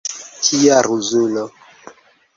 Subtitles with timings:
[0.45, 1.45] Kia ruzulo!